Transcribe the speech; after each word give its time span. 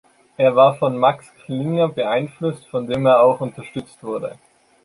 Er 0.35 0.55
war 0.55 0.73
von 0.77 0.97
Max 0.97 1.31
Klinger 1.45 1.87
beeinflusst, 1.87 2.65
von 2.65 2.87
dem 2.87 3.05
er 3.05 3.21
auch 3.21 3.39
unterstützt 3.39 4.01
wurde. 4.03 4.39